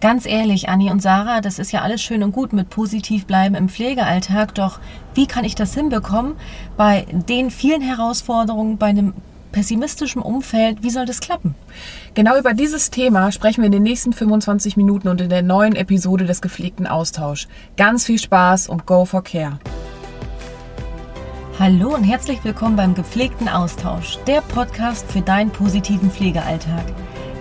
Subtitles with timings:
[0.00, 3.54] Ganz ehrlich, Anni und Sarah, das ist ja alles schön und gut mit positiv bleiben
[3.54, 4.80] im Pflegealltag, doch
[5.14, 6.36] wie kann ich das hinbekommen
[6.78, 9.12] bei den vielen Herausforderungen, bei einem
[9.52, 10.82] pessimistischen Umfeld?
[10.82, 11.54] Wie soll das klappen?
[12.14, 15.76] Genau über dieses Thema sprechen wir in den nächsten 25 Minuten und in der neuen
[15.76, 17.46] Episode des gepflegten Austausch.
[17.76, 19.58] Ganz viel Spaß und Go for Care.
[21.58, 26.84] Hallo und herzlich willkommen beim gepflegten Austausch, der Podcast für deinen positiven Pflegealltag.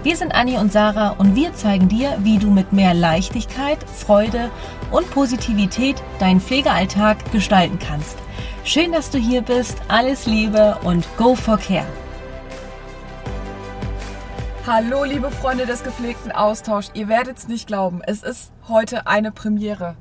[0.01, 4.49] Wir sind Anni und Sarah und wir zeigen dir, wie du mit mehr Leichtigkeit, Freude
[4.91, 8.17] und Positivität deinen Pflegealltag gestalten kannst.
[8.63, 9.75] Schön, dass du hier bist.
[9.89, 11.85] Alles Liebe und go for care.
[14.65, 16.85] Hallo, liebe Freunde des gepflegten Austausch.
[16.93, 19.97] Ihr werdet es nicht glauben, es ist heute eine Premiere.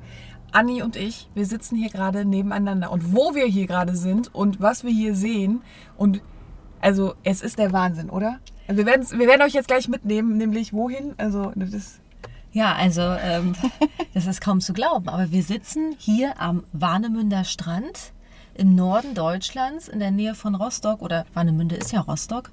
[0.53, 2.93] Anni und ich, wir sitzen hier gerade nebeneinander.
[2.93, 5.63] Und wo wir hier gerade sind und was wir hier sehen
[5.97, 6.23] und
[6.81, 8.39] also es ist der Wahnsinn, oder?
[8.69, 11.15] Wir, wir werden euch jetzt gleich mitnehmen, nämlich wohin?
[11.17, 12.01] Also das
[12.53, 13.55] ja, also ähm,
[14.15, 18.13] das ist kaum zu glauben, aber wir sitzen hier am Warnemünder Strand
[18.55, 22.51] im Norden Deutschlands in der Nähe von Rostock oder Warnemünde ist ja Rostock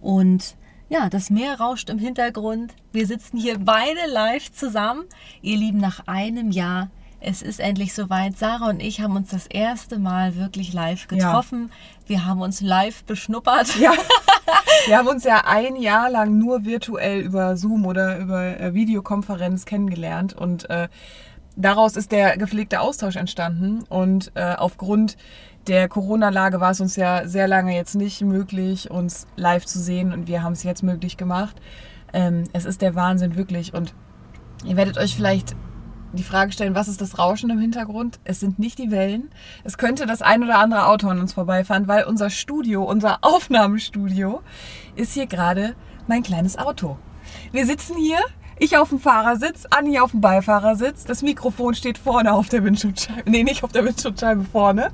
[0.00, 0.56] und
[0.88, 2.74] ja, das Meer rauscht im Hintergrund.
[2.92, 5.04] Wir sitzen hier beide live zusammen.
[5.42, 8.36] Ihr Lieben, nach einem Jahr es ist endlich soweit.
[8.36, 11.70] Sarah und ich haben uns das erste Mal wirklich live getroffen.
[11.70, 12.08] Ja.
[12.08, 13.76] Wir haben uns live beschnuppert.
[13.76, 13.92] Ja.
[14.86, 19.64] Wir haben uns ja ein Jahr lang nur virtuell über Zoom oder über äh, Videokonferenz
[19.64, 20.88] kennengelernt und äh,
[21.56, 25.16] daraus ist der gepflegte Austausch entstanden und äh, aufgrund
[25.66, 30.12] der Corona-Lage war es uns ja sehr lange jetzt nicht möglich, uns live zu sehen
[30.12, 31.56] und wir haben es jetzt möglich gemacht.
[32.12, 33.92] Ähm, es ist der Wahnsinn wirklich und
[34.64, 35.56] ihr werdet euch vielleicht
[36.16, 38.18] die Frage stellen, was ist das Rauschen im Hintergrund?
[38.24, 39.30] Es sind nicht die Wellen.
[39.64, 44.42] Es könnte das ein oder andere Auto an uns vorbeifahren, weil unser Studio, unser Aufnahmestudio,
[44.94, 45.74] ist hier gerade
[46.06, 46.96] mein kleines Auto.
[47.52, 48.18] Wir sitzen hier,
[48.58, 51.04] ich auf dem Fahrersitz, Anni auf dem Beifahrersitz.
[51.04, 53.30] Das Mikrofon steht vorne auf der Windschutzscheibe.
[53.30, 54.90] Nee, nicht auf der Windschutzscheibe vorne.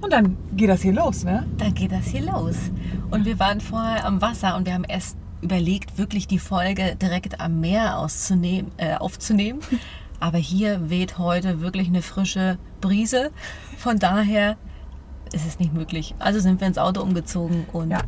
[0.00, 1.46] Und dann geht das hier los, ne?
[1.56, 2.56] Dann geht das hier los.
[3.10, 7.40] Und wir waren vorher am Wasser und wir haben erst überlegt, wirklich die Folge direkt
[7.40, 9.60] am Meer auszunehmen, äh, aufzunehmen.
[10.20, 13.30] Aber hier weht heute wirklich eine frische Brise.
[13.76, 14.56] Von daher
[15.32, 16.14] ist es nicht möglich.
[16.18, 18.02] Also sind wir ins Auto umgezogen und ja.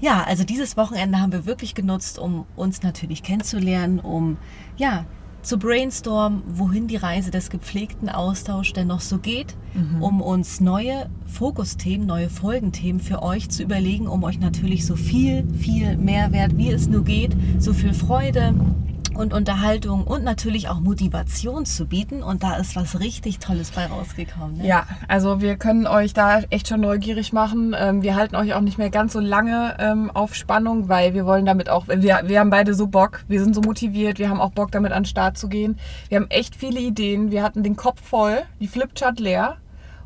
[0.00, 4.38] ja, also dieses Wochenende haben wir wirklich genutzt, um uns natürlich kennenzulernen, um
[4.76, 5.04] ja,
[5.46, 10.02] zu brainstormen, wohin die Reise des gepflegten Austauschs denn noch so geht, mhm.
[10.02, 15.46] um uns neue Fokusthemen, neue Folgenthemen für euch zu überlegen, um euch natürlich so viel,
[15.54, 18.54] viel Mehrwert, wie es nur geht, so viel Freude,
[19.16, 22.22] und Unterhaltung und natürlich auch Motivation zu bieten.
[22.22, 24.58] Und da ist was richtig Tolles bei rausgekommen.
[24.58, 24.66] Ne?
[24.66, 27.74] Ja, also wir können euch da echt schon neugierig machen.
[27.78, 31.26] Ähm, wir halten euch auch nicht mehr ganz so lange ähm, auf Spannung, weil wir
[31.26, 34.40] wollen damit auch, wir, wir haben beide so Bock, wir sind so motiviert, wir haben
[34.40, 35.78] auch Bock damit an den Start zu gehen.
[36.08, 39.56] Wir haben echt viele Ideen, wir hatten den Kopf voll, die Flipchart leer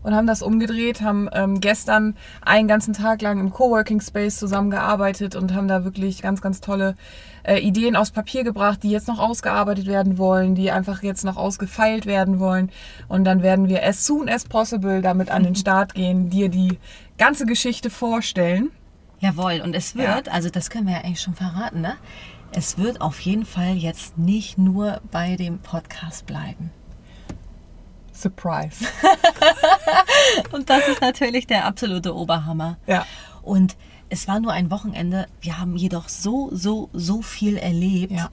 [0.02, 5.36] und haben das umgedreht, haben ähm, gestern einen ganzen Tag lang im Coworking Space zusammengearbeitet
[5.36, 6.96] und haben da wirklich ganz, ganz tolle
[7.42, 11.36] äh, Ideen aus Papier gebracht, die jetzt noch ausgearbeitet werden wollen, die einfach jetzt noch
[11.36, 12.70] ausgefeilt werden wollen.
[13.08, 16.78] Und dann werden wir as soon as possible damit an den Start gehen, dir die
[17.18, 18.70] ganze Geschichte vorstellen.
[19.20, 20.32] Jawohl, und es wird, ja.
[20.32, 21.94] also das können wir ja eigentlich schon verraten, ne?
[22.52, 26.72] Es wird auf jeden Fall jetzt nicht nur bei dem Podcast bleiben.
[28.20, 28.84] Surprise.
[30.52, 32.78] und das ist natürlich der absolute Oberhammer.
[32.86, 33.06] Ja.
[33.42, 33.76] Und
[34.08, 35.26] es war nur ein Wochenende.
[35.40, 38.12] Wir haben jedoch so, so, so viel erlebt.
[38.12, 38.30] Ja.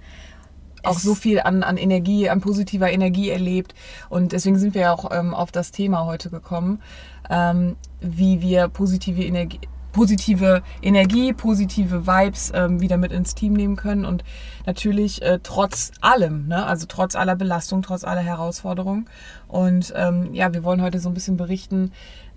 [0.84, 3.74] Auch so viel an, an Energie, an positiver Energie erlebt.
[4.10, 6.82] Und deswegen sind wir ja auch ähm, auf das Thema heute gekommen,
[7.30, 9.60] ähm, wie wir positive Energie,
[9.98, 14.24] positive Energie, positive Vibes ähm, wieder mit ins Team nehmen können und
[14.68, 16.68] natürlich äh, trotz allem, ne?
[16.68, 19.10] also trotz aller Belastung, trotz aller Herausforderungen.
[19.48, 21.92] Und ähm, ja, wir wollen heute so ein bisschen berichten,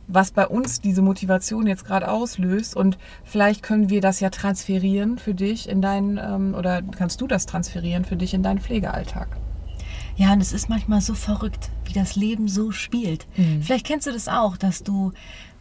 [0.08, 2.74] was bei uns diese Motivation jetzt gerade auslöst.
[2.74, 7.26] Und vielleicht können wir das ja transferieren für dich in deinen, ähm, oder kannst du
[7.26, 9.36] das transferieren für dich in deinen Pflegealltag.
[10.16, 13.26] Ja, und es ist manchmal so verrückt, wie das Leben so spielt.
[13.36, 13.62] Mhm.
[13.62, 15.12] Vielleicht kennst du das auch, dass du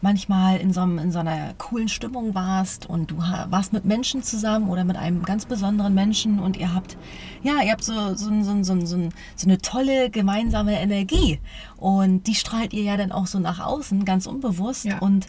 [0.02, 4.68] manchmal in so, in so einer coolen Stimmung warst und du warst mit Menschen zusammen
[4.68, 6.96] oder mit einem ganz besonderen Menschen und ihr habt,
[7.42, 11.38] ja, ihr habt so, so, so, so, so, so eine tolle gemeinsame Energie
[11.76, 14.98] und die strahlt ihr ja dann auch so nach außen, ganz unbewusst ja.
[14.98, 15.26] und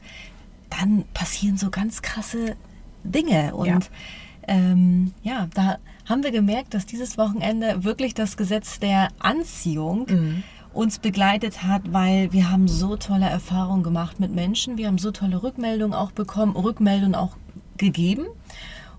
[0.69, 2.55] dann passieren so ganz krasse
[3.03, 3.79] Dinge und ja.
[4.47, 5.77] Ähm, ja, da
[6.09, 11.93] haben wir gemerkt, dass dieses Wochenende wirklich das Gesetz der Anziehung mhm uns begleitet hat,
[11.93, 14.77] weil wir haben so tolle Erfahrungen gemacht mit Menschen.
[14.77, 17.35] Wir haben so tolle Rückmeldungen auch bekommen, Rückmeldungen auch
[17.77, 18.25] gegeben.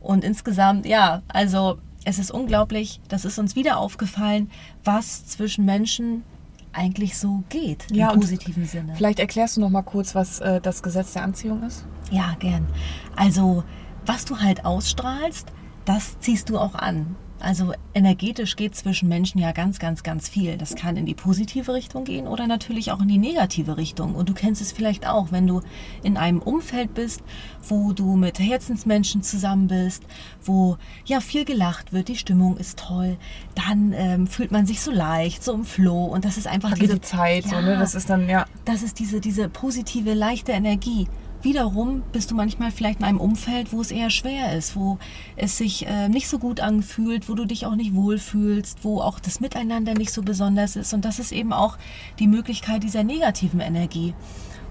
[0.00, 4.50] Und insgesamt, ja, also es ist unglaublich, das ist uns wieder aufgefallen,
[4.84, 6.24] was zwischen Menschen
[6.72, 8.94] eigentlich so geht Ja, im positiven Sinne.
[8.96, 11.84] Vielleicht erklärst du noch mal kurz, was äh, das Gesetz der Anziehung ist.
[12.10, 12.66] Ja, gern.
[13.14, 13.62] Also,
[14.06, 15.48] was du halt ausstrahlst,
[15.84, 17.16] das ziehst du auch an.
[17.42, 20.56] Also energetisch geht zwischen Menschen ja ganz, ganz, ganz viel.
[20.56, 24.14] Das kann in die positive Richtung gehen oder natürlich auch in die negative Richtung.
[24.14, 25.60] Und du kennst es vielleicht auch, wenn du
[26.02, 27.22] in einem Umfeld bist,
[27.68, 30.04] wo du mit Herzensmenschen zusammen bist,
[30.42, 33.16] wo ja viel gelacht wird, die Stimmung ist toll,
[33.54, 36.04] dann ähm, fühlt man sich so leicht, so im Flow.
[36.04, 37.62] Und das ist einfach Da geht diese die Zeit, so, Ja.
[37.62, 37.76] ne?
[37.76, 38.46] Das ist dann, ja.
[38.64, 41.08] das ist diese, diese positive, leichte Energie.
[41.42, 44.98] Wiederum bist du manchmal vielleicht in einem Umfeld, wo es eher schwer ist, wo
[45.36, 49.18] es sich äh, nicht so gut anfühlt, wo du dich auch nicht wohlfühlst, wo auch
[49.18, 50.94] das Miteinander nicht so besonders ist.
[50.94, 51.78] Und das ist eben auch
[52.18, 54.14] die Möglichkeit dieser negativen Energie.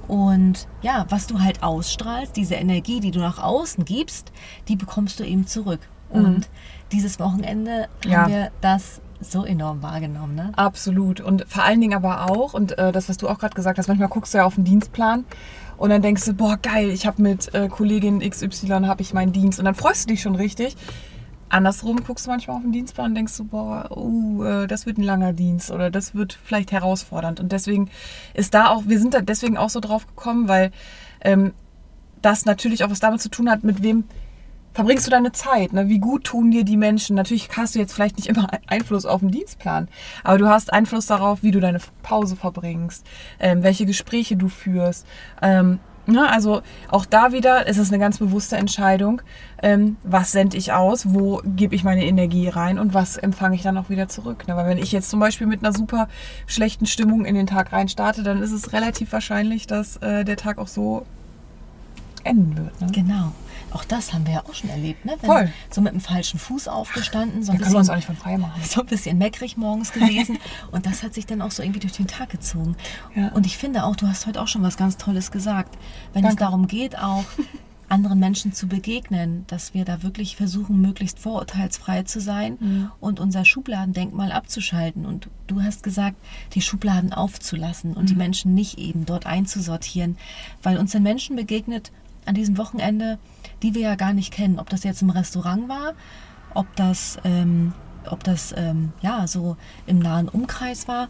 [0.07, 4.31] Und ja, was du halt ausstrahlst, diese Energie, die du nach außen gibst,
[4.67, 5.81] die bekommst du eben zurück.
[6.09, 6.49] Und
[6.91, 8.23] dieses Wochenende Ja.
[8.23, 10.35] haben wir das so enorm wahrgenommen.
[10.35, 10.51] Ne?
[10.57, 11.21] Absolut.
[11.21, 13.87] Und vor allen Dingen aber auch, und äh, das, was du auch gerade gesagt hast,
[13.87, 15.23] manchmal guckst du ja auf den Dienstplan
[15.81, 19.31] und dann denkst du, boah, geil, ich habe mit äh, Kollegin XY habe ich meinen
[19.31, 20.75] Dienst und dann freust du dich schon richtig.
[21.49, 24.99] Andersrum guckst du manchmal auf den Dienstplan und denkst du, boah, uh, äh, das wird
[24.99, 27.39] ein langer Dienst oder das wird vielleicht herausfordernd.
[27.39, 27.89] Und deswegen
[28.35, 30.69] ist da auch, wir sind da deswegen auch so drauf gekommen, weil
[31.21, 31.51] ähm,
[32.21, 34.03] das natürlich auch was damit zu tun hat, mit wem
[34.73, 35.73] verbringst du deine Zeit?
[35.73, 35.87] Ne?
[35.87, 37.15] Wie gut tun dir die Menschen?
[37.15, 39.87] Natürlich hast du jetzt vielleicht nicht immer Einfluss auf den Dienstplan,
[40.23, 43.05] aber du hast Einfluss darauf, wie du deine Pause verbringst,
[43.39, 45.05] ähm, welche Gespräche du führst.
[45.41, 46.29] Ähm, ne?
[46.29, 49.21] Also auch da wieder ist es eine ganz bewusste Entscheidung,
[49.61, 53.63] ähm, was sende ich aus, wo gebe ich meine Energie rein und was empfange ich
[53.63, 54.47] dann auch wieder zurück.
[54.47, 54.55] Ne?
[54.55, 56.07] Weil wenn ich jetzt zum Beispiel mit einer super
[56.47, 60.37] schlechten Stimmung in den Tag rein starte, dann ist es relativ wahrscheinlich, dass äh, der
[60.37, 61.05] Tag auch so
[62.23, 62.81] enden wird.
[62.81, 62.87] Ne?
[62.91, 63.33] Genau.
[63.71, 65.13] Auch das haben wir ja auch schon erlebt, ne?
[65.21, 65.53] Wenn Voll.
[65.69, 68.21] So mit dem falschen Fuß aufgestanden, so Da ein, können wir uns auch bisschen, nicht
[68.21, 68.61] von frei machen.
[68.67, 70.37] so ein bisschen meckrig morgens gewesen.
[70.71, 72.75] Und das hat sich dann auch so irgendwie durch den Tag gezogen.
[73.15, 73.29] Ja.
[73.29, 75.77] Und ich finde auch, du hast heute auch schon was ganz Tolles gesagt.
[76.13, 76.43] Wenn es Danke.
[76.43, 77.23] darum geht, auch
[77.89, 82.91] anderen Menschen zu begegnen, dass wir da wirklich versuchen, möglichst vorurteilsfrei zu sein Mhm.
[83.01, 85.05] und unser Schubladendenkmal abzuschalten.
[85.05, 86.15] Und du hast gesagt,
[86.53, 87.97] die Schubladen aufzulassen Mhm.
[87.97, 90.17] und die Menschen nicht eben dort einzusortieren,
[90.63, 91.91] weil uns sind Menschen begegnet
[92.25, 93.17] an diesem Wochenende,
[93.63, 94.59] die wir ja gar nicht kennen.
[94.59, 95.93] Ob das jetzt im Restaurant war,
[96.53, 97.73] ob das, ähm,
[98.09, 99.57] ob das ähm, ja so
[99.87, 101.07] im nahen Umkreis war,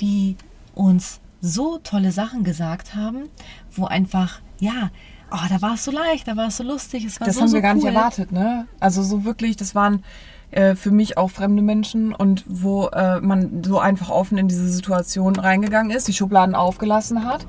[0.00, 0.36] die
[0.74, 3.28] uns so tolle Sachen gesagt haben,
[3.74, 4.90] wo einfach, ja,
[5.30, 7.42] oh, da war es so leicht, da war es so lustig, es war Das so,
[7.42, 7.76] haben so wir gar cool.
[7.76, 8.66] nicht erwartet, ne?
[8.80, 10.02] Also so wirklich, das waren
[10.50, 14.68] äh, für mich auch fremde Menschen und wo äh, man so einfach offen in diese
[14.68, 17.46] Situation reingegangen ist, die Schubladen aufgelassen hat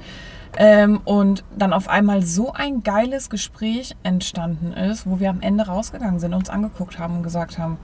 [0.59, 5.67] ähm, und dann auf einmal so ein geiles Gespräch entstanden ist, wo wir am Ende
[5.67, 7.77] rausgegangen sind, uns angeguckt haben und gesagt haben,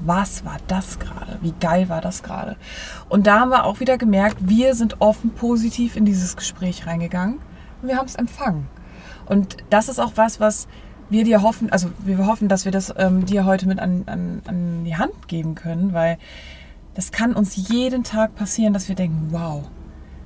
[0.00, 1.38] was war das gerade?
[1.42, 2.56] Wie geil war das gerade?
[3.10, 7.40] Und da haben wir auch wieder gemerkt, wir sind offen positiv in dieses Gespräch reingegangen
[7.82, 8.68] und wir haben es empfangen.
[9.26, 10.66] Und das ist auch was, was
[11.10, 14.42] wir dir hoffen, also wir hoffen, dass wir das ähm, dir heute mit an, an,
[14.46, 16.16] an die Hand geben können, weil
[16.94, 19.64] das kann uns jeden Tag passieren, dass wir denken, wow,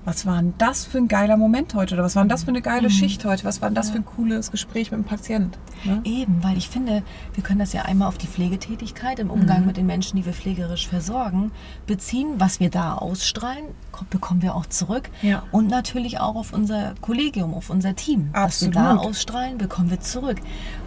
[0.09, 2.49] was war denn das für ein geiler Moment heute oder was war denn das für
[2.49, 5.59] eine geile Schicht heute, was war denn das für ein cooles Gespräch mit dem Patient.
[5.85, 6.01] Ne?
[6.05, 7.03] Eben, weil ich finde,
[7.35, 9.33] wir können das ja einmal auf die Pflegetätigkeit im Mhm.
[9.35, 11.53] Umgang mit den Menschen, die wir pflegerisch versorgen,
[11.87, 12.29] beziehen.
[12.39, 15.11] Was wir da ausstrahlen, ko- bekommen wir auch zurück.
[15.21, 15.43] Ja.
[15.53, 18.31] Und natürlich auch auf unser Kollegium, auf unser Team.
[18.33, 19.11] Was wir da Absolut.
[19.11, 20.39] ausstrahlen, bekommen wir zurück.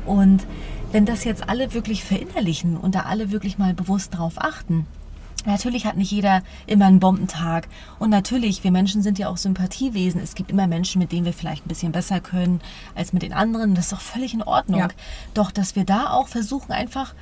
[0.08, 0.48] Und
[0.92, 4.88] wenn das jetzt alle wirklich verinnerlichen und da alle wirklich mal bewusst drauf achten,
[5.46, 7.68] Natürlich hat nicht jeder immer einen Bombentag.
[8.00, 10.22] Und natürlich, wir Menschen sind ja auch Sympathiewesen.
[10.22, 12.62] Es gibt immer Menschen, mit denen wir vielleicht ein bisschen besser können
[12.96, 13.76] als mit den anderen.
[13.76, 14.80] Das ist doch völlig in Ordnung.
[14.80, 14.88] Ja.
[15.34, 17.14] Doch, dass wir da auch versuchen, einfach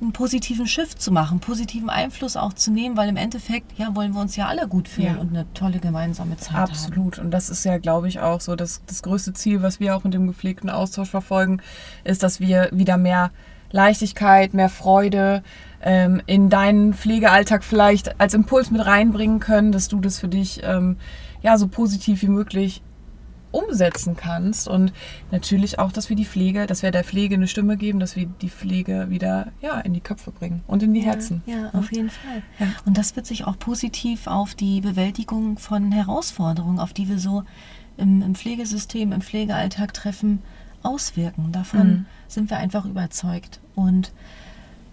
[0.00, 4.12] einen positiven Shift zu machen, positiven Einfluss auch zu nehmen, weil im Endeffekt, ja, wollen
[4.14, 5.20] wir uns ja alle gut fühlen Ja.
[5.20, 6.70] und eine tolle gemeinsame Zeit haben.
[6.70, 7.18] Absolut.
[7.18, 10.04] Und das ist ja, glaube ich, auch so das, das größte Ziel, was wir auch
[10.04, 11.60] mit dem gepflegten Austausch verfolgen,
[12.04, 13.32] ist, dass wir wieder mehr
[13.70, 15.42] Leichtigkeit, mehr Freude
[15.82, 20.60] ähm, in deinen Pflegealltag vielleicht als Impuls mit reinbringen können, dass du das für dich
[20.64, 20.96] ähm,
[21.42, 22.82] ja so positiv wie möglich
[23.50, 24.92] umsetzen kannst und
[25.30, 28.26] natürlich auch, dass wir die Pflege, dass wir der Pflege eine Stimme geben, dass wir
[28.26, 31.42] die Pflege wieder ja in die Köpfe bringen und in die Herzen.
[31.46, 32.42] Ja, auf jeden Fall.
[32.58, 32.66] Ja.
[32.84, 37.44] Und das wird sich auch positiv auf die Bewältigung von Herausforderungen, auf die wir so
[37.96, 40.42] im, im Pflegesystem, im Pflegealltag treffen,
[40.82, 41.52] auswirken.
[41.52, 42.06] Davon Mhm.
[42.28, 43.60] sind wir einfach überzeugt.
[43.74, 44.12] Und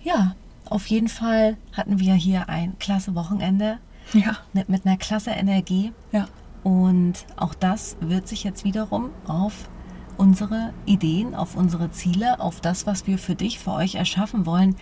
[0.04, 3.78] ja, auf jeden Fall hatten wir hier ein klasse Wochenende
[4.14, 5.92] Ja, mit, mit einer klasse Energie.
[6.12, 6.28] ja.
[6.64, 9.70] Und auch das wird sich jetzt wiederum auf
[10.18, 14.76] unsere Ideen, auf unsere Ziele, auf das, was wir für dich, für euch erschaffen wollen,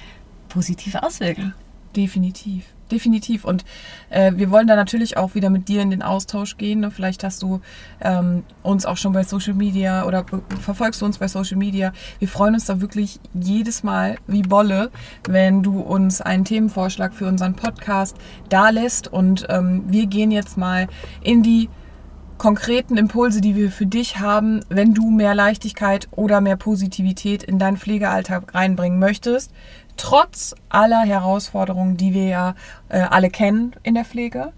[0.48, 1.53] positiv auswirken.
[1.93, 3.43] Definitiv, definitiv.
[3.43, 3.65] Und
[4.09, 6.79] äh, wir wollen da natürlich auch wieder mit dir in den Austausch gehen.
[6.79, 6.91] Ne?
[6.91, 7.59] Vielleicht hast du
[8.01, 10.25] ähm, uns auch schon bei Social Media oder
[10.62, 11.91] verfolgst du uns bei Social Media.
[12.19, 14.91] Wir freuen uns da wirklich jedes Mal wie Bolle,
[15.27, 18.15] wenn du uns einen Themenvorschlag für unseren Podcast
[18.50, 19.07] da lässt.
[19.07, 20.88] Und ähm, wir gehen jetzt mal
[21.21, 21.69] in die
[22.38, 27.57] konkreten Impulse, die wir für dich haben, wenn du mehr Leichtigkeit oder mehr Positivität in
[27.57, 29.53] deinen Pflegealltag reinbringen möchtest
[29.97, 32.55] trotz aller Herausforderungen, die wir ja
[32.89, 34.53] äh, alle kennen in der Pflege.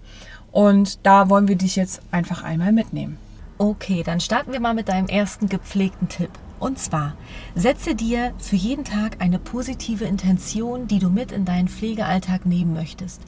[0.52, 3.18] Und da wollen wir dich jetzt einfach einmal mitnehmen.
[3.58, 6.30] Okay, dann starten wir mal mit deinem ersten gepflegten Tipp.
[6.58, 7.14] Und zwar,
[7.54, 12.72] setze dir für jeden Tag eine positive Intention, die du mit in deinen Pflegealltag nehmen
[12.72, 13.20] möchtest.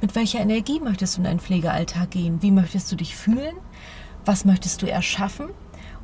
[0.00, 2.40] Mit welcher Energie möchtest du in deinen Pflegealltag gehen?
[2.40, 3.56] Wie möchtest du dich fühlen?
[4.24, 5.48] Was möchtest du erschaffen?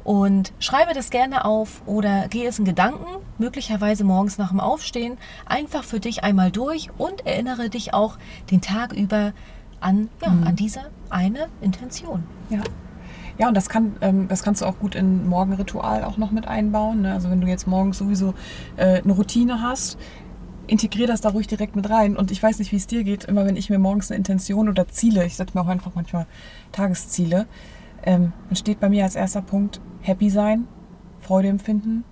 [0.05, 3.07] Und schreibe das gerne auf oder gehe es in Gedanken,
[3.39, 8.19] möglicherweise morgens nach dem Aufstehen, einfach für dich einmal durch und erinnere dich auch
[8.51, 9.33] den Tag über
[9.81, 10.47] an, ja, mhm.
[10.47, 10.81] an diese
[11.11, 12.25] eine Intention.
[12.51, 12.61] Ja.
[13.37, 16.47] Ja, und das, kann, ähm, das kannst du auch gut in Morgenritual auch noch mit
[16.47, 17.03] einbauen.
[17.03, 17.13] Ne?
[17.13, 18.33] Also wenn du jetzt morgens sowieso
[18.77, 19.99] äh, eine Routine hast,
[20.69, 22.17] integriere das da ruhig direkt mit rein.
[22.17, 24.69] Und ich weiß nicht, wie es dir geht, immer wenn ich mir morgens eine Intention
[24.69, 26.27] oder Ziele, ich setze mir auch einfach manchmal
[26.71, 27.47] Tagesziele,
[28.05, 30.67] ähm, steht bei mir als erster Punkt happy sein,
[31.21, 32.05] Freude empfinden,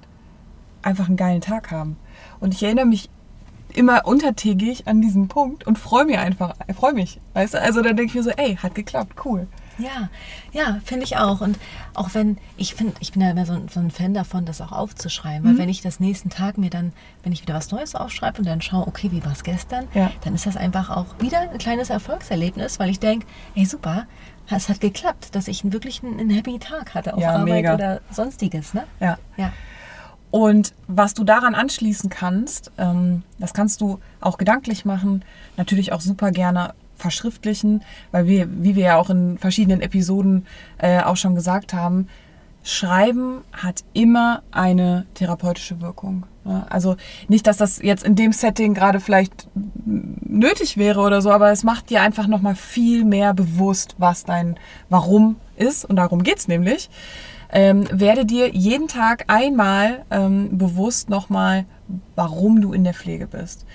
[0.82, 1.96] einfach einen geilen Tag haben.
[2.40, 3.10] Und ich erinnere mich
[3.74, 7.20] immer untertägig an diesen Punkt und freue mich einfach, freue mich.
[7.34, 7.60] Weißt du?
[7.60, 9.46] Also dann denke ich mir so, ey, hat geklappt, cool.
[9.78, 10.08] Ja,
[10.52, 11.40] ja, finde ich auch.
[11.40, 11.58] Und
[11.94, 14.72] auch wenn, ich finde, ich bin ja immer so, so, ein Fan davon, das auch
[14.72, 15.44] aufzuschreiben.
[15.44, 15.58] Weil mhm.
[15.58, 18.60] wenn ich das nächsten Tag mir dann, wenn ich wieder was Neues aufschreibe und dann
[18.60, 20.10] schaue, okay, wie war es gestern, ja.
[20.24, 24.06] dann ist das einfach auch wieder ein kleines Erfolgserlebnis, weil ich denke, ey, super,
[24.50, 27.74] es hat geklappt, dass ich wirklich einen, einen happy Tag hatte auf ja, Arbeit mega.
[27.74, 28.74] oder sonstiges.
[28.74, 28.84] Ne?
[29.00, 29.18] Ja.
[29.36, 29.52] ja.
[30.30, 35.24] Und was du daran anschließen kannst, ähm, das kannst du auch gedanklich machen,
[35.56, 37.82] natürlich auch super gerne verschriftlichen,
[38.12, 40.46] weil wir, wie wir ja auch in verschiedenen Episoden
[40.78, 42.08] äh, auch schon gesagt haben,
[42.64, 46.26] Schreiben hat immer eine therapeutische Wirkung.
[46.44, 46.64] Ne?
[46.70, 49.48] Also nicht, dass das jetzt in dem Setting gerade vielleicht
[49.84, 54.58] nötig wäre oder so, aber es macht dir einfach nochmal viel mehr bewusst, was dein
[54.88, 55.84] Warum ist.
[55.84, 56.88] Und darum geht's nämlich.
[57.54, 61.66] Ähm, werde dir jeden Tag einmal ähm, bewusst nochmal,
[62.14, 63.66] warum du in der Pflege bist.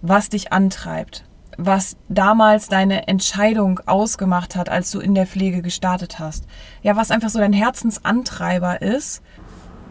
[0.00, 1.24] Was dich antreibt
[1.56, 6.46] was damals deine Entscheidung ausgemacht hat, als du in der Pflege gestartet hast.
[6.82, 9.22] Ja, was einfach so dein Herzensantreiber ist.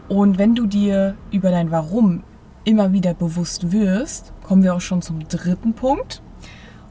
[0.08, 2.22] Und wenn du dir über dein Warum
[2.64, 6.22] immer wieder bewusst wirst, kommen wir auch schon zum dritten Punkt.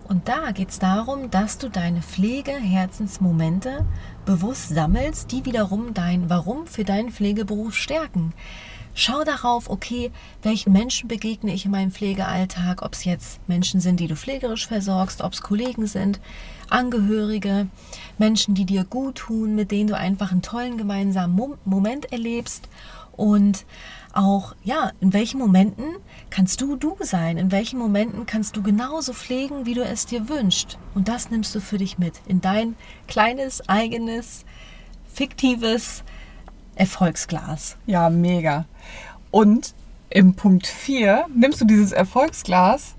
[0.07, 3.85] Und da geht es darum, dass du deine Pflege-Herzensmomente
[4.25, 8.33] bewusst sammelst, die wiederum dein Warum für deinen Pflegeberuf stärken.
[8.97, 10.09] Schau darauf, okay,
[10.41, 14.67] welchen Menschen begegne ich in meinem Pflegealltag, ob es jetzt Menschen sind, die du pflegerisch
[14.67, 16.21] versorgst, ob es Kollegen sind,
[16.69, 17.67] Angehörige,
[18.17, 22.69] Menschen, die dir gut tun, mit denen du einfach einen tollen gemeinsamen Moment erlebst
[23.11, 23.65] und
[24.13, 25.97] auch, ja, in welchen Momenten
[26.29, 27.37] kannst du du sein?
[27.37, 30.77] In welchen Momenten kannst du genauso pflegen, wie du es dir wünschst?
[30.93, 34.45] Und das nimmst du für dich mit in dein kleines, eigenes,
[35.13, 36.05] fiktives
[36.75, 37.77] Erfolgsglas.
[37.85, 38.65] Ja, mega.
[39.35, 39.73] Und
[40.09, 42.95] im Punkt 4 nimmst du dieses Erfolgsglas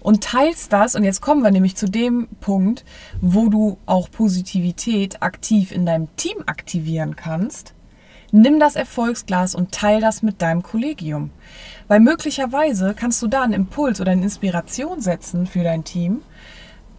[0.00, 0.94] und teilst das.
[0.94, 2.84] Und jetzt kommen wir nämlich zu dem Punkt,
[3.22, 7.72] wo du auch Positivität aktiv in deinem Team aktivieren kannst.
[8.32, 11.30] Nimm das Erfolgsglas und teil das mit deinem Kollegium.
[11.86, 16.20] Weil möglicherweise kannst du da einen Impuls oder eine Inspiration setzen für dein Team,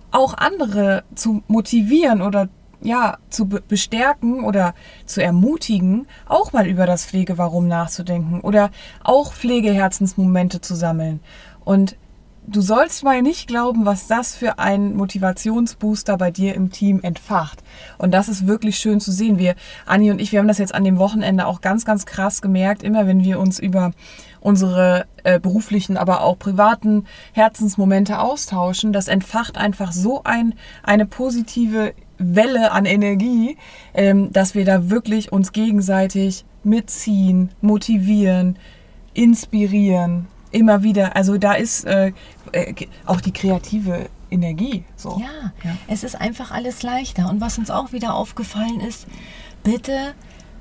[0.10, 2.50] auch andere zu motivieren oder
[2.82, 4.74] ja, zu bestärken oder
[5.06, 8.72] zu ermutigen, auch mal über das Pflegewarum nachzudenken oder
[9.04, 11.20] auch Pflegeherzensmomente zu sammeln.
[11.66, 11.98] Und
[12.48, 17.64] du sollst mal nicht glauben, was das für ein Motivationsbooster bei dir im Team entfacht.
[17.98, 19.38] Und das ist wirklich schön zu sehen.
[19.38, 19.56] Wir,
[19.86, 22.82] Anni und ich, wir haben das jetzt an dem Wochenende auch ganz, ganz krass gemerkt,
[22.84, 23.92] immer wenn wir uns über
[24.42, 28.94] unsere äh, beruflichen, aber auch privaten Herzensmomente austauschen.
[28.94, 33.58] Das entfacht einfach so ein, eine positive Welle an Energie,
[33.94, 38.58] ähm, dass wir da wirklich uns gegenseitig mitziehen, motivieren,
[39.14, 40.28] inspirieren.
[40.52, 41.16] Immer wieder.
[41.16, 42.12] Also da ist äh,
[42.52, 42.74] äh,
[43.06, 44.84] auch die kreative Energie.
[44.96, 45.20] So.
[45.20, 47.30] Ja, ja, es ist einfach alles leichter.
[47.30, 49.08] Und was uns auch wieder aufgefallen ist,
[49.64, 50.14] bitte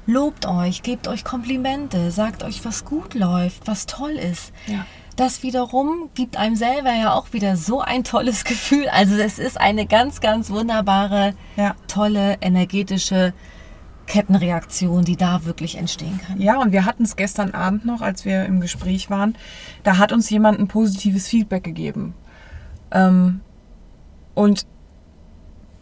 [0.07, 4.53] lobt euch, gebt euch Komplimente, sagt euch, was gut läuft, was toll ist.
[4.67, 4.85] Ja
[5.19, 8.89] das wiederum gibt einem selber ja auch wieder so ein tolles Gefühl.
[8.89, 11.75] Also es ist eine ganz, ganz wunderbare, ja.
[11.89, 13.35] tolle, energetische
[14.07, 16.41] Kettenreaktion, die da wirklich entstehen kann.
[16.41, 19.37] Ja, und wir hatten es gestern Abend noch, als wir im Gespräch waren.
[19.83, 22.15] Da hat uns jemand ein positives Feedback gegeben.
[22.93, 23.41] Ähm,
[24.35, 24.67] und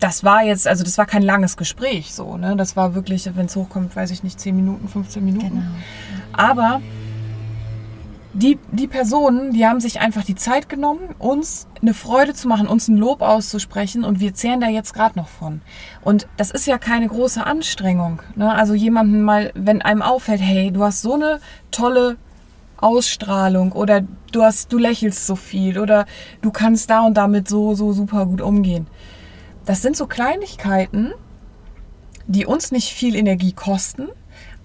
[0.01, 2.57] das war jetzt, also das war kein langes Gespräch so, ne?
[2.57, 5.49] Das war wirklich, wenn es hochkommt, weiß ich nicht, 10 Minuten, 15 Minuten.
[5.49, 5.63] Genau.
[6.33, 6.81] Aber
[8.37, 12.69] die, die Personen, die haben sich einfach die Zeit genommen, uns eine Freude zu machen,
[12.69, 15.63] uns ein Lob auszusprechen und wir zehren da jetzt gerade noch von.
[16.03, 18.21] Und das ist ja keine große Anstrengung.
[18.35, 18.53] Ne?
[18.53, 21.41] Also jemanden mal, wenn einem auffällt, hey, du hast so eine
[21.71, 22.19] tolle
[22.77, 24.03] Ausstrahlung oder
[24.33, 26.05] du hast, du lächelst so viel oder
[26.43, 28.87] du kannst da und damit so, so super gut umgehen.
[29.65, 31.13] Das sind so Kleinigkeiten,
[32.27, 34.09] die uns nicht viel Energie kosten,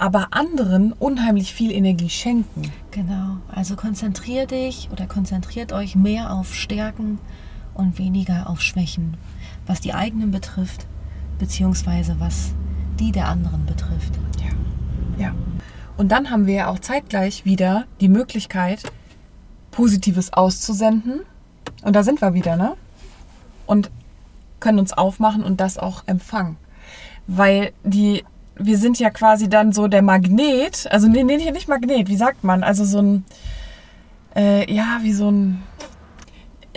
[0.01, 2.71] aber anderen unheimlich viel Energie schenken.
[2.89, 3.37] Genau.
[3.53, 7.19] Also konzentrier dich oder konzentriert euch mehr auf Stärken
[7.75, 9.15] und weniger auf Schwächen,
[9.67, 10.87] was die eigenen betrifft,
[11.37, 12.55] beziehungsweise was
[12.99, 14.13] die der anderen betrifft.
[14.39, 15.25] Ja.
[15.25, 15.35] Ja.
[15.97, 18.91] Und dann haben wir ja auch zeitgleich wieder die Möglichkeit,
[19.69, 21.19] Positives auszusenden.
[21.83, 22.73] Und da sind wir wieder, ne?
[23.67, 23.91] Und
[24.59, 26.57] können uns aufmachen und das auch empfangen.
[27.27, 28.23] Weil die
[28.55, 32.43] wir sind ja quasi dann so der Magnet, also nee, nee, nicht Magnet, wie sagt
[32.43, 32.63] man?
[32.63, 33.25] Also so ein,
[34.35, 35.63] äh, ja, wie so ein,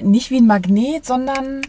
[0.02, 1.62] nicht wie ein Magnet, sondern...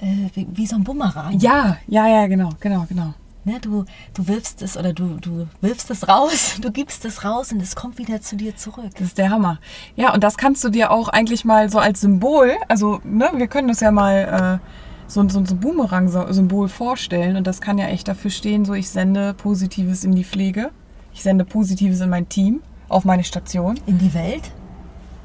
[0.00, 1.38] Äh, wie, wie, so ein Bumerang.
[1.38, 3.14] Ja, ja, ja, genau, genau, genau.
[3.44, 7.52] Ne, du, du wirfst es oder du, du wirfst es raus, du gibst es raus
[7.52, 8.90] und es kommt wieder zu dir zurück.
[8.92, 9.58] Das ist der Hammer.
[9.94, 13.46] Ja, und das kannst du dir auch eigentlich mal so als Symbol, also ne, wir
[13.46, 14.60] können das ja mal...
[14.62, 17.36] Äh, so, so, so ein Boomerang-Symbol vorstellen.
[17.36, 20.70] Und das kann ja echt dafür stehen, so ich sende Positives in die Pflege,
[21.12, 23.78] ich sende Positives in mein Team, auf meine Station.
[23.86, 24.50] In die Welt?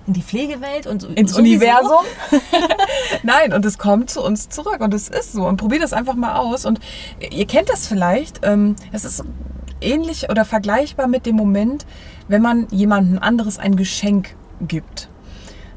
[0.07, 1.39] In die Pflegewelt und ins sowieso?
[1.39, 2.05] Universum.
[3.23, 5.47] Nein, und es kommt zu uns zurück und es ist so.
[5.47, 6.65] Und probiert das einfach mal aus.
[6.65, 6.79] Und
[7.19, 8.39] ihr kennt das vielleicht.
[8.43, 9.23] Ähm, es ist
[9.79, 11.85] ähnlich oder vergleichbar mit dem Moment,
[12.27, 15.09] wenn man jemandem anderes ein Geschenk gibt.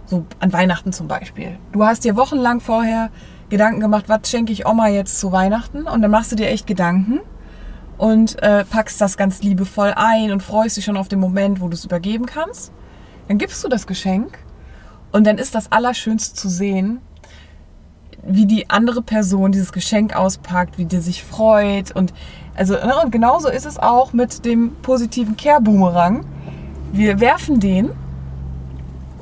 [0.06, 1.58] So an Weihnachten zum Beispiel.
[1.72, 3.10] Du hast dir wochenlang vorher
[3.54, 5.86] Gedanken gemacht, was schenke ich Oma jetzt zu Weihnachten?
[5.86, 7.20] Und dann machst du dir echt Gedanken
[7.98, 11.68] und äh, packst das ganz liebevoll ein und freust dich schon auf den Moment, wo
[11.68, 12.72] du es übergeben kannst.
[13.28, 14.40] Dann gibst du das Geschenk
[15.12, 17.00] und dann ist das Allerschönste zu sehen,
[18.26, 22.12] wie die andere Person dieses Geschenk auspackt, wie die sich freut und
[22.56, 26.26] also ne, und genauso ist es auch mit dem positiven Care Boomerang.
[26.92, 27.90] Wir werfen den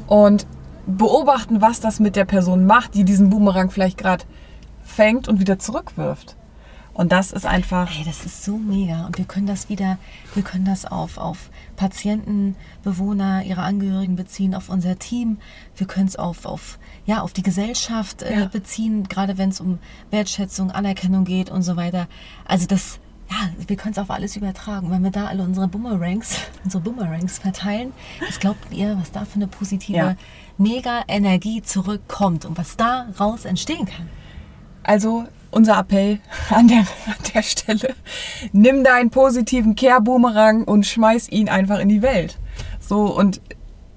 [0.07, 0.47] und
[0.87, 4.25] beobachten, was das mit der Person macht, die diesen Boomerang vielleicht gerade
[4.83, 6.37] fängt und wieder zurückwirft.
[6.95, 7.91] Und das ist einfach.
[7.99, 9.07] Ey, das ist so mega.
[9.07, 9.99] Und wir können das wieder,
[10.35, 15.39] wir können das auf, auf Patienten, Bewohner, ihre Angehörigen beziehen, auf unser Team.
[15.77, 18.45] Wir können es auf, auf, ja, auf die Gesellschaft äh, ja.
[18.45, 19.79] beziehen, gerade wenn es um
[20.11, 22.09] Wertschätzung, Anerkennung geht und so weiter.
[22.45, 22.99] Also das,
[23.33, 24.91] ja, wir können es auf alles übertragen.
[24.91, 27.93] Wenn wir da alle unsere Boomerangs, unsere Boomerangs verteilen,
[28.27, 30.17] was glaubt ihr, was da für eine positive ja.
[30.59, 34.09] Mega-Energie zurückkommt und was da raus entstehen kann?
[34.83, 37.95] Also unser Appell an der, an der Stelle,
[38.53, 42.39] nimm deinen positiven Care-Boomerang und schmeiß ihn einfach in die Welt.
[42.81, 43.41] So und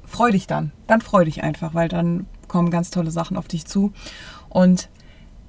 [0.06, 0.72] freu dich dann.
[0.88, 3.92] Dann freu dich einfach, weil dann kommen ganz tolle Sachen auf dich zu.
[4.50, 4.90] Und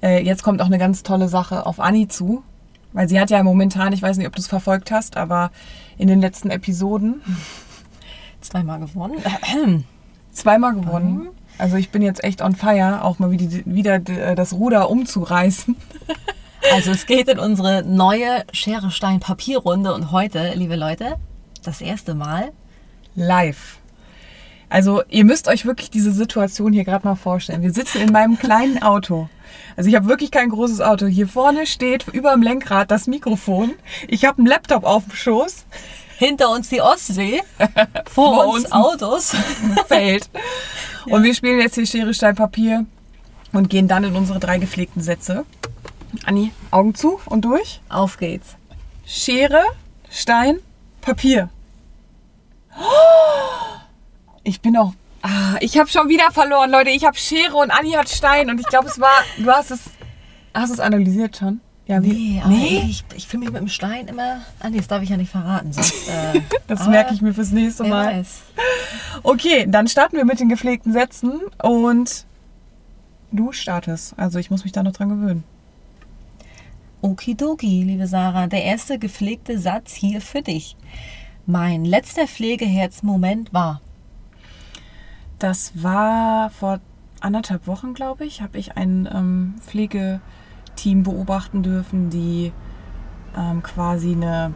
[0.01, 2.43] äh, jetzt kommt auch eine ganz tolle Sache auf Anni zu,
[2.97, 5.51] weil sie hat ja momentan, ich weiß nicht, ob du es verfolgt hast, aber
[5.99, 7.21] in den letzten Episoden
[8.41, 9.21] zweimal gewonnen.
[10.31, 11.27] zweimal gewonnen.
[11.59, 15.75] Also ich bin jetzt echt on fire, auch mal wieder, wieder äh, das Ruder umzureißen.
[16.73, 21.15] Also es geht in unsere neue Schere Stein Papier Runde und heute, liebe Leute,
[21.63, 22.51] das erste Mal
[23.15, 23.77] live.
[24.69, 27.61] Also ihr müsst euch wirklich diese Situation hier gerade mal vorstellen.
[27.61, 29.29] Wir sitzen in meinem kleinen Auto.
[29.77, 31.05] Also ich habe wirklich kein großes Auto.
[31.05, 33.73] Hier vorne steht über dem Lenkrad das Mikrofon.
[34.07, 35.65] Ich habe einen Laptop auf dem Schoß.
[36.17, 37.43] Hinter uns die Ostsee.
[38.11, 39.35] Vor, Vor uns, uns Autos.
[39.87, 40.29] Feld.
[41.05, 41.15] Ja.
[41.15, 42.85] Und wir spielen jetzt hier Schere, Stein, Papier
[43.53, 45.45] und gehen dann in unsere drei gepflegten Sätze.
[46.25, 47.79] Anni, Augen zu und durch.
[47.87, 48.57] Auf geht's.
[49.05, 49.63] Schere,
[50.09, 50.59] Stein,
[50.99, 51.49] Papier.
[54.47, 56.89] Ich bin auch Ah, ich habe schon wieder verloren, Leute.
[56.91, 59.23] Ich habe Schere und Anni hat Stein und ich glaube, es war.
[59.37, 59.81] Du hast es.
[60.53, 61.59] Hast es analysiert schon?
[61.85, 62.35] Ja, wie?
[62.35, 62.83] Nee, aber nee?
[62.87, 64.41] ich, ich fühle mich mit dem Stein immer.
[64.59, 65.73] Ah, nee, das darf ich ja nicht verraten.
[65.73, 68.19] Sonst, äh, das merke ich mir fürs nächste Mal.
[68.19, 68.41] Weiß.
[69.23, 72.25] Okay, dann starten wir mit den gepflegten Sätzen und
[73.31, 74.13] du startest.
[74.17, 75.43] Also ich muss mich da noch dran gewöhnen.
[77.01, 78.47] Okidoki, liebe Sarah.
[78.47, 80.75] Der erste gepflegte Satz hier für dich.
[81.45, 83.81] Mein letzter Pflegeherzmoment war.
[85.39, 86.79] Das war vor
[87.19, 92.51] anderthalb Wochen, glaube ich, habe ich ein ähm, Pflegeteam beobachten dürfen, die
[93.37, 94.53] ähm, quasi eine,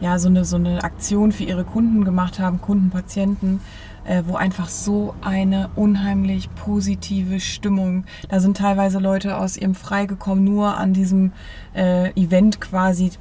[0.00, 3.60] ja, so eine, so eine Aktion für ihre Kunden gemacht haben, Kunden, Patienten,
[4.04, 10.06] äh, wo einfach so eine unheimlich positive Stimmung, da sind teilweise Leute aus ihrem Frei
[10.06, 11.32] gekommen, nur an diesem
[11.74, 13.12] äh, Event quasi,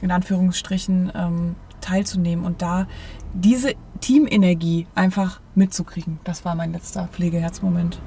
[0.00, 2.44] in Anführungsstrichen, ähm, teilzunehmen.
[2.44, 2.86] Und da
[3.34, 3.74] diese
[4.04, 6.18] Teamenergie einfach mitzukriegen.
[6.24, 7.98] Das war mein letzter Pflegeherzmoment.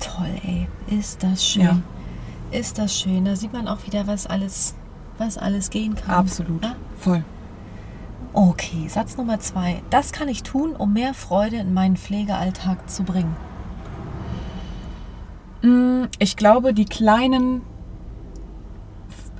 [0.00, 0.66] Toll, ey.
[0.88, 1.62] Ist das schön.
[1.62, 1.78] Ja.
[2.50, 3.24] Ist das schön.
[3.24, 4.74] Da sieht man auch wieder, was alles,
[5.16, 6.16] was alles gehen kann.
[6.16, 6.64] Absolut.
[6.64, 6.74] Ja?
[6.98, 7.24] Voll.
[8.32, 9.82] Okay, Satz Nummer zwei.
[9.90, 13.36] Das kann ich tun, um mehr Freude in meinen Pflegealltag zu bringen.
[15.62, 17.62] Mm, Ich glaube, die kleinen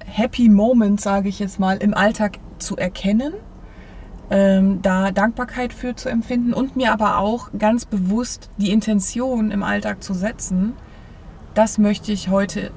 [0.05, 3.35] Happy Moments, sage ich jetzt mal, im Alltag zu erkennen,
[4.31, 9.63] ähm, da Dankbarkeit für zu empfinden und mir aber auch ganz bewusst die Intention im
[9.63, 10.75] Alltag zu setzen,
[11.55, 12.71] das möchte ich heute,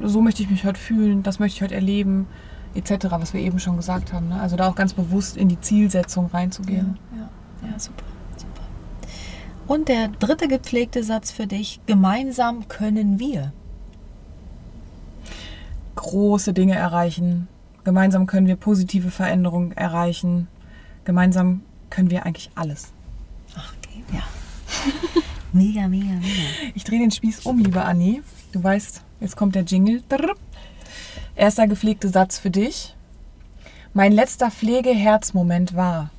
[0.00, 2.26] so möchte ich mich heute fühlen, das möchte ich heute erleben,
[2.74, 4.28] etc., was wir eben schon gesagt haben.
[4.28, 4.40] Ne?
[4.40, 6.98] Also da auch ganz bewusst in die Zielsetzung reinzugehen.
[7.16, 8.04] Ja, ja, super,
[8.36, 8.62] super.
[9.66, 11.80] Und der dritte gepflegte Satz für dich.
[11.86, 13.52] Gemeinsam können wir.
[15.94, 17.48] große Dinge erreichen.
[17.84, 20.48] Gemeinsam können wir positive Veränderungen erreichen.
[21.04, 22.92] Gemeinsam können wir eigentlich alles.
[23.56, 24.22] Ach, okay, ja.
[25.52, 26.72] mega, mega, mega.
[26.74, 28.22] Ich drehe den Spieß um, liebe Anni.
[28.52, 30.02] Du weißt, jetzt kommt der Jingle.
[31.34, 32.94] Erster gepflegte Satz für dich.
[33.94, 36.10] Mein letzter Pflegeherzmoment war.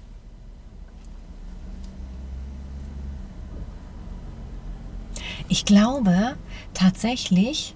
[5.48, 6.36] Ich glaube,
[6.74, 7.76] tatsächlich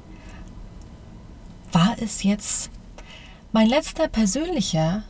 [1.72, 2.70] war es jetzt
[3.52, 5.04] mein letzter persönlicher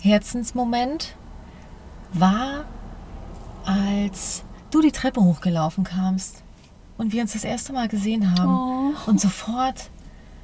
[0.00, 1.14] Herzensmoment
[2.12, 2.64] war,
[3.64, 6.42] als du die Treppe hochgelaufen kamst
[6.98, 8.94] und wir uns das erste Mal gesehen haben.
[9.06, 9.10] Oh.
[9.10, 9.90] Und sofort,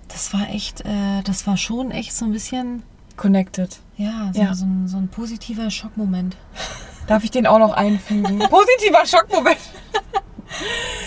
[0.08, 2.82] das war echt, äh, das war schon echt so ein bisschen,
[3.16, 3.78] Connected.
[3.96, 4.54] ja, so, Ja.
[4.54, 6.36] so, ein, so ein positiver Schockmoment.
[7.06, 8.38] Darf ich den auch noch einfügen?
[8.50, 9.58] Positiver Schockmoment.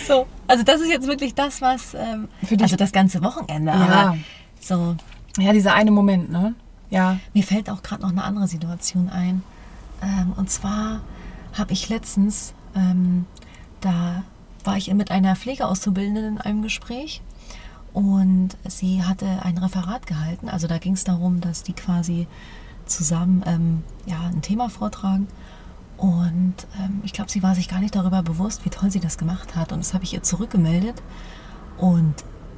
[0.06, 0.26] So.
[0.46, 3.76] Also das ist jetzt wirklich das, was, ähm, Für dich- also das ganze Wochenende, Ja.
[3.78, 4.16] aber
[4.60, 4.96] so,
[5.38, 6.54] Ja, dieser eine Moment, ne?
[6.90, 7.18] Ja.
[7.34, 9.42] Mir fällt auch gerade noch eine andere Situation ein.
[10.02, 11.00] Ähm, und zwar
[11.52, 13.26] habe ich letztens, ähm,
[13.80, 14.22] da
[14.64, 17.22] war ich mit einer Pflegeauszubildenden in einem Gespräch
[17.92, 20.48] und sie hatte ein Referat gehalten.
[20.48, 22.26] Also da ging es darum, dass die quasi
[22.84, 25.28] zusammen ähm, ja, ein Thema vortragen.
[25.96, 29.16] Und ähm, ich glaube, sie war sich gar nicht darüber bewusst, wie toll sie das
[29.16, 29.72] gemacht hat.
[29.72, 31.02] Und das habe ich ihr zurückgemeldet.
[31.78, 32.14] Und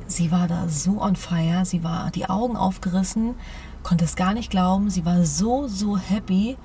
[0.08, 1.64] sie war da so on fire.
[1.64, 3.34] Sie war die Augen aufgerissen,
[3.82, 4.90] konnte es gar nicht glauben.
[4.90, 6.56] Sie war so, so happy.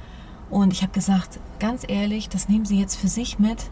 [0.49, 3.69] Und ich habe gesagt, ganz ehrlich, das nehmen Sie jetzt für sich mit.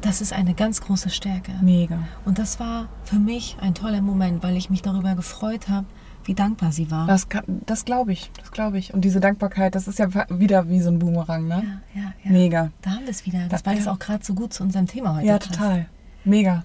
[0.00, 1.52] Das ist eine ganz große Stärke.
[1.62, 1.98] Mega.
[2.24, 5.86] Und das war für mich ein toller Moment, weil ich mich darüber gefreut habe,
[6.24, 7.06] wie dankbar sie war.
[7.06, 7.26] Das,
[7.66, 8.30] das glaube ich.
[8.36, 8.92] Das glaube ich.
[8.92, 11.80] Und diese Dankbarkeit, das ist ja wieder wie so ein Boomerang, ne?
[11.94, 12.30] ja, ja, ja.
[12.30, 12.70] Mega.
[12.82, 13.46] Da haben wir es wieder.
[13.48, 13.92] Das jetzt ja.
[13.92, 15.26] auch gerade so gut zu unserem Thema heute.
[15.26, 15.54] Ja, passt.
[15.54, 15.86] total.
[16.24, 16.62] Mega.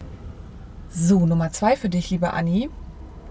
[0.94, 2.70] So, Nummer zwei für dich, liebe Anni.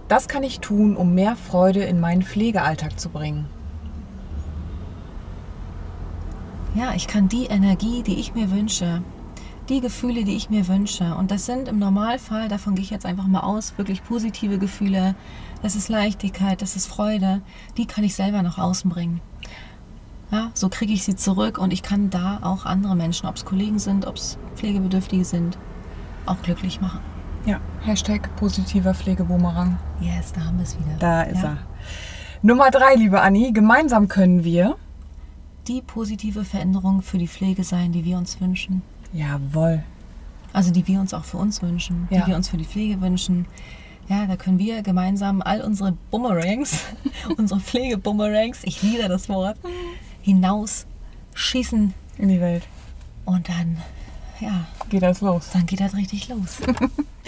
[0.08, 3.44] Das kann ich tun, um mehr Freude in meinen Pflegealltag zu bringen.
[6.74, 9.02] Ja, ich kann die Energie, die ich mir wünsche,
[9.68, 13.04] die Gefühle, die ich mir wünsche, und das sind im Normalfall, davon gehe ich jetzt
[13.04, 15.14] einfach mal aus, wirklich positive Gefühle,
[15.62, 17.42] das ist Leichtigkeit, das ist Freude,
[17.76, 19.20] die kann ich selber nach außen bringen.
[20.32, 23.44] Ja, so kriege ich sie zurück und ich kann da auch andere Menschen, ob es
[23.44, 25.58] Kollegen sind, ob es Pflegebedürftige sind,
[26.24, 27.09] auch glücklich machen.
[27.46, 29.78] Ja, Hashtag positiver Pflegeboomerang.
[30.00, 30.96] Yes, da haben wir es wieder.
[30.98, 31.50] Da ist ja.
[31.52, 31.58] er.
[32.42, 33.52] Nummer drei, liebe Anni.
[33.52, 34.76] Gemeinsam können wir.
[35.68, 38.82] Die positive Veränderung für die Pflege sein, die wir uns wünschen.
[39.12, 39.82] Jawohl.
[40.52, 42.20] Also die wir uns auch für uns wünschen, Ja.
[42.22, 43.46] die wir uns für die Pflege wünschen.
[44.08, 46.84] Ja, da können wir gemeinsam all unsere Boomerangs,
[47.38, 49.56] unsere Pflegeboomerangs, ich liebe das Wort,
[50.20, 50.86] hinaus
[51.34, 52.66] schießen In die Welt.
[53.24, 53.76] und dann,
[54.40, 55.50] ja, Geht das los.
[55.52, 56.58] dann geht das richtig los.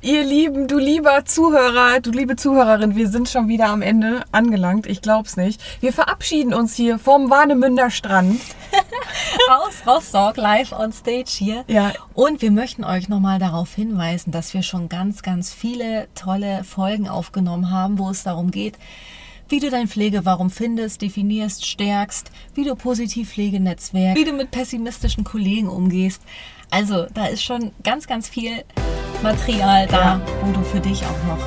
[0.00, 4.86] Ihr Lieben, du lieber Zuhörer, du liebe Zuhörerin, wir sind schon wieder am Ende angelangt.
[4.86, 5.60] Ich glaub's nicht.
[5.80, 8.40] Wir verabschieden uns hier vom Warnemünder Strand.
[9.50, 11.64] Aus Rostock, live on stage hier.
[11.66, 11.92] Ja.
[12.14, 17.08] Und wir möchten euch nochmal darauf hinweisen, dass wir schon ganz, ganz viele tolle Folgen
[17.08, 18.78] aufgenommen haben, wo es darum geht,
[19.48, 25.24] wie du dein Pflegewarum findest, definierst, stärkst, wie du positiv Pflegenetzwerk, wie du mit pessimistischen
[25.24, 26.22] Kollegen umgehst.
[26.70, 28.62] Also da ist schon ganz, ganz viel
[29.22, 30.20] Material da, Ja.
[30.42, 31.46] wo du für dich auch noch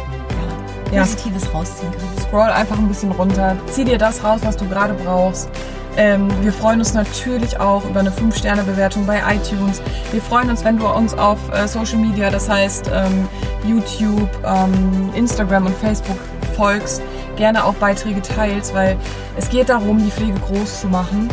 [0.94, 1.02] ja.
[1.02, 2.28] Positives rausziehen kannst.
[2.28, 3.56] Scroll einfach ein bisschen runter.
[3.72, 5.50] Zieh dir das raus, was du gerade brauchst.
[5.98, 9.82] Ähm, wir freuen uns natürlich auch über eine 5-Sterne-Bewertung bei iTunes.
[10.12, 13.28] Wir freuen uns, wenn du uns auf äh, Social Media, das heißt ähm,
[13.66, 16.18] YouTube, ähm, Instagram und Facebook
[16.56, 17.02] folgst.
[17.36, 18.96] gerne auch Beiträge teilst, weil
[19.36, 21.30] es geht darum, die Pflege groß zu machen.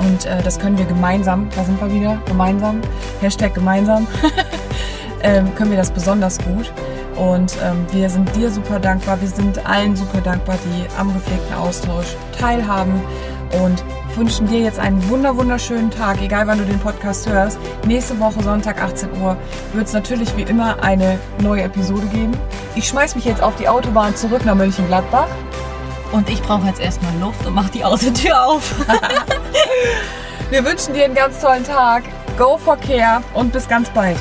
[0.00, 2.80] Und äh, das können wir gemeinsam, da sind wir wieder, gemeinsam,
[3.20, 4.06] Hashtag gemeinsam,
[5.22, 6.72] ähm, können wir das besonders gut.
[7.16, 11.54] Und ähm, wir sind dir super dankbar, wir sind allen super dankbar, die am gepflegten
[11.54, 13.00] Austausch teilhaben
[13.64, 13.82] und
[14.14, 17.58] wünschen dir jetzt einen wunder wunderschönen Tag, egal wann du den Podcast hörst.
[17.86, 19.36] Nächste Woche Sonntag 18 Uhr
[19.72, 22.32] wird es natürlich wie immer eine neue Episode geben.
[22.74, 25.28] Ich schmeiß mich jetzt auf die Autobahn zurück nach Mönchengladbach.
[26.12, 28.74] Und ich brauche jetzt erstmal Luft und mache die Autotür auf.
[30.50, 32.04] Wir wünschen dir einen ganz tollen Tag.
[32.38, 34.16] Go for Care und bis ganz bald.